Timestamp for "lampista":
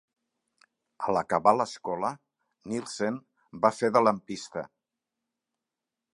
4.09-4.67